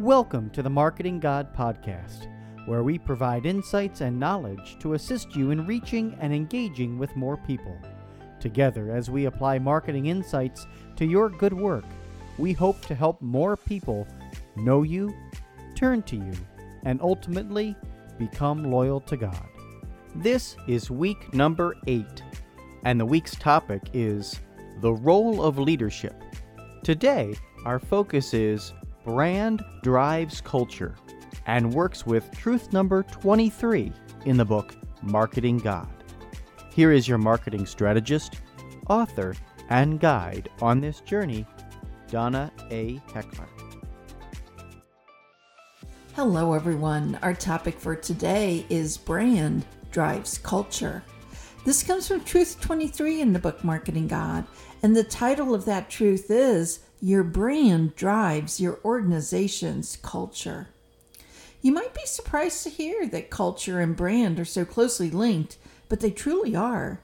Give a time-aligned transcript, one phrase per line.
[0.00, 2.28] Welcome to the Marketing God Podcast,
[2.66, 7.38] where we provide insights and knowledge to assist you in reaching and engaging with more
[7.38, 7.80] people.
[8.38, 10.66] Together, as we apply marketing insights
[10.96, 11.86] to your good work,
[12.36, 14.06] we hope to help more people
[14.54, 15.14] know you,
[15.74, 16.32] turn to you,
[16.82, 17.74] and ultimately
[18.18, 19.48] become loyal to God.
[20.16, 22.22] This is week number eight,
[22.84, 24.40] and the week's topic is
[24.82, 26.22] the role of leadership.
[26.84, 27.34] Today,
[27.64, 28.74] our focus is
[29.06, 30.96] brand drives culture
[31.46, 33.92] and works with truth number 23
[34.24, 35.88] in the book Marketing God.
[36.72, 38.40] Here is your marketing strategist,
[38.90, 39.36] author,
[39.70, 41.46] and guide on this journey,
[42.10, 43.00] Donna A.
[43.14, 43.48] Heckler.
[46.16, 47.16] Hello, everyone.
[47.22, 51.04] Our topic for today is brand drives culture.
[51.64, 54.46] This comes from Truth 23 in the book Marketing God,
[54.82, 60.68] and the title of that truth is your brand drives your organization's culture.
[61.62, 66.00] You might be surprised to hear that culture and brand are so closely linked, but
[66.00, 67.00] they truly are.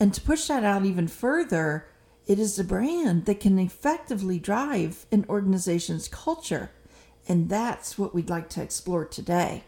[0.00, 1.86] And to push that out even further,
[2.26, 6.70] it is the brand that can effectively drive an organization's culture.
[7.28, 9.64] And that's what we'd like to explore today.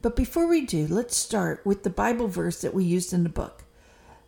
[0.00, 3.28] But before we do, let's start with the Bible verse that we used in the
[3.28, 3.64] book.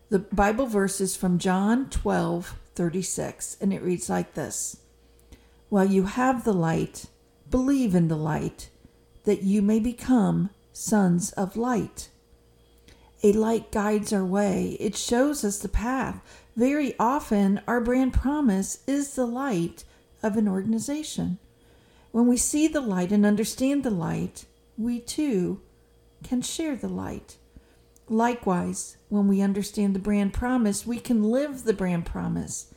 [0.09, 4.77] The Bible verse is from John 12, 36, and it reads like this
[5.69, 7.05] While you have the light,
[7.49, 8.69] believe in the light,
[9.23, 12.09] that you may become sons of light.
[13.23, 16.21] A light guides our way, it shows us the path.
[16.55, 19.83] Very often, our brand promise is the light
[20.21, 21.39] of an organization.
[22.11, 24.45] When we see the light and understand the light,
[24.77, 25.61] we too
[26.23, 27.37] can share the light.
[28.07, 32.73] Likewise, when we understand the brand promise, we can live the brand promise.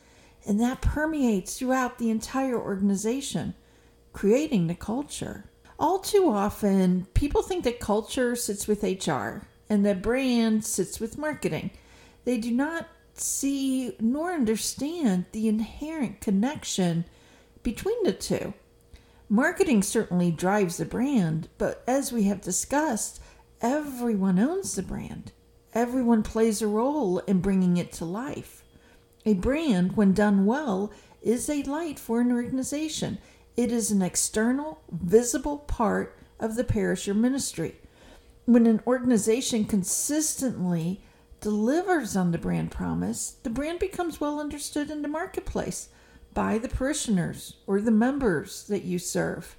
[0.47, 3.53] And that permeates throughout the entire organization,
[4.13, 5.45] creating the culture.
[5.77, 11.17] All too often, people think that culture sits with HR and that brand sits with
[11.17, 11.71] marketing.
[12.25, 17.05] They do not see nor understand the inherent connection
[17.61, 18.53] between the two.
[19.29, 23.21] Marketing certainly drives the brand, but as we have discussed,
[23.61, 25.31] everyone owns the brand.
[25.73, 28.63] Everyone plays a role in bringing it to life.
[29.25, 33.19] A brand, when done well, is a light for an organization.
[33.57, 37.75] It is an external, visible part of the parish or ministry.
[38.45, 41.03] When an organization consistently
[41.41, 45.89] delivers on the brand promise, the brand becomes well understood in the marketplace
[46.33, 49.55] by the parishioners or the members that you serve.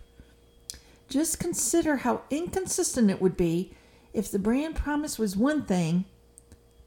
[1.09, 3.75] Just consider how inconsistent it would be
[4.13, 6.05] if the brand promise was one thing,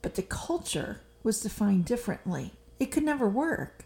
[0.02, 2.54] but the culture was defined differently.
[2.80, 3.86] It could never work.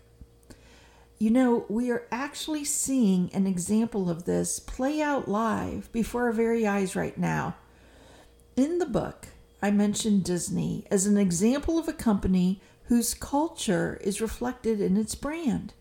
[1.20, 6.32] You know, we are actually seeing an example of this play out live before our
[6.32, 7.56] very eyes right now.
[8.56, 9.30] In the book,
[9.62, 15.16] I mentioned Disney as an example of a company whose culture is reflected in its
[15.16, 15.74] brand.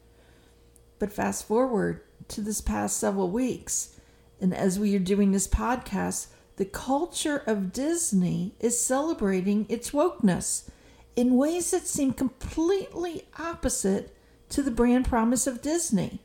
[0.98, 3.98] But fast forward to this past several weeks,
[4.40, 10.68] and as we are doing this podcast, the culture of Disney is celebrating its wokeness
[11.14, 14.16] in ways that seem completely opposite
[14.48, 16.20] to the brand promise of Disney.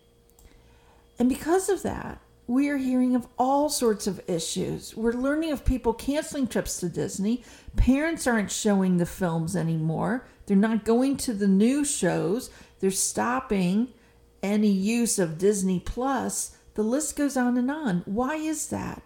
[1.19, 4.96] And because of that, we are hearing of all sorts of issues.
[4.96, 7.44] We're learning of people canceling trips to Disney.
[7.75, 10.25] Parents aren't showing the films anymore.
[10.46, 12.50] They're not going to the new shows.
[12.80, 13.90] They're stopping
[14.44, 16.58] any use of Disney Plus.
[16.74, 18.02] The list goes on and on.
[18.06, 19.03] Why is that?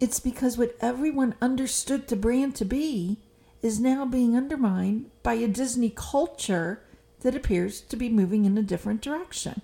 [0.00, 3.18] It's because what everyone understood the brand to be
[3.62, 6.82] is now being undermined by a Disney culture
[7.20, 9.62] that appears to be moving in a different direction.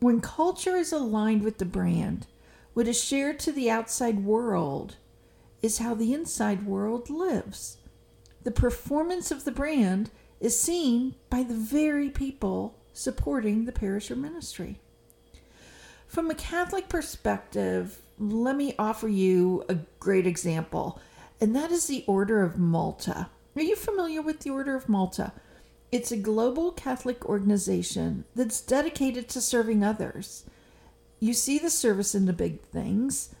[0.00, 2.26] When culture is aligned with the brand,
[2.74, 4.96] what is shared to the outside world
[5.62, 7.78] is how the inside world lives.
[8.42, 14.16] The performance of the brand is seen by the very people supporting the parish or
[14.16, 14.80] ministry.
[16.06, 21.00] From a Catholic perspective, let me offer you a great example,
[21.40, 23.28] and that is the Order of Malta.
[23.54, 25.32] Are you familiar with the Order of Malta?
[25.92, 30.44] It's a global Catholic organization that's dedicated to serving others.
[31.20, 33.34] You see the service in the big things.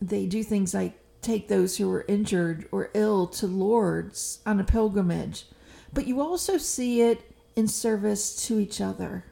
[0.00, 4.64] They do things like take those who are injured or ill to Lourdes on a
[4.64, 5.46] pilgrimage,
[5.92, 7.22] but you also see it
[7.56, 9.24] in service to each other.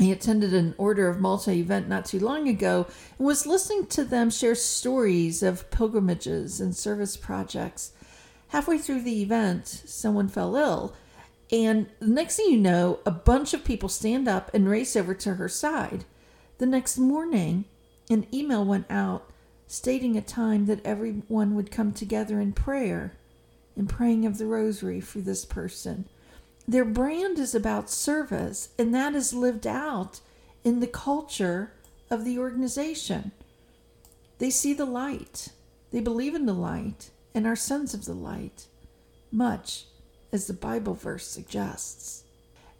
[0.00, 2.86] I attended an Order of Malta event not too long ago
[3.18, 7.92] and was listening to them share stories of pilgrimages and service projects.
[8.48, 10.94] Halfway through the event, someone fell ill,
[11.50, 15.14] and the next thing you know, a bunch of people stand up and race over
[15.14, 16.04] to her side.
[16.58, 17.64] The next morning,
[18.10, 19.30] An email went out
[19.66, 23.12] stating a time that everyone would come together in prayer,
[23.76, 26.08] in praying of the rosary for this person.
[26.68, 30.20] Their brand is about service, and that is lived out
[30.62, 31.72] in the culture
[32.10, 33.32] of the organization.
[34.36, 35.48] They see the light,
[35.92, 38.66] they believe in the light, and are sons of the light,
[39.32, 39.86] much
[40.30, 42.24] as the Bible verse suggests.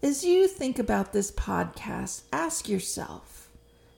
[0.03, 3.49] As you think about this podcast, ask yourself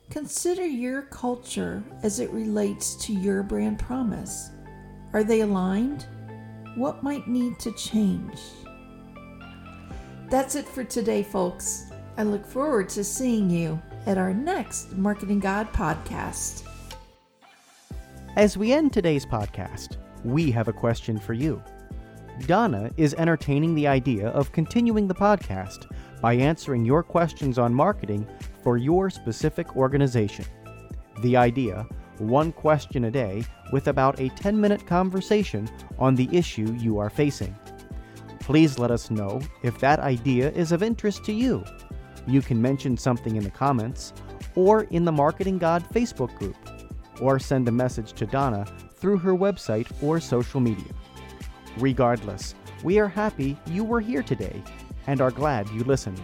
[0.09, 4.51] consider your culture as it relates to your brand promise.
[5.11, 6.05] Are they aligned?
[6.75, 8.39] What might need to change?
[10.31, 11.91] That's it for today, folks.
[12.15, 16.63] I look forward to seeing you at our next Marketing God podcast.
[18.37, 21.61] As we end today's podcast, we have a question for you.
[22.45, 28.25] Donna is entertaining the idea of continuing the podcast by answering your questions on marketing
[28.63, 30.45] for your specific organization.
[31.23, 31.85] The idea
[32.19, 33.43] one question a day
[33.73, 35.69] with about a 10 minute conversation
[35.99, 37.53] on the issue you are facing.
[38.51, 41.63] Please let us know if that idea is of interest to you.
[42.27, 44.11] You can mention something in the comments
[44.55, 46.57] or in the Marketing God Facebook group,
[47.21, 48.65] or send a message to Donna
[48.95, 50.91] through her website or social media.
[51.77, 52.53] Regardless,
[52.83, 54.61] we are happy you were here today
[55.07, 56.21] and are glad you listened.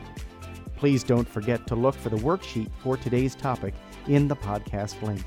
[0.75, 3.73] Please don't forget to look for the worksheet for today's topic
[4.09, 5.23] in the podcast link.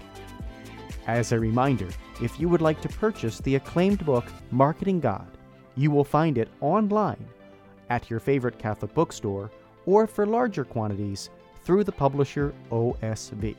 [1.06, 1.88] As a reminder,
[2.20, 5.26] if you would like to purchase the acclaimed book Marketing God,
[5.80, 7.26] you will find it online
[7.88, 9.50] at your favorite Catholic bookstore
[9.86, 11.30] or for larger quantities
[11.64, 13.56] through the publisher OSV.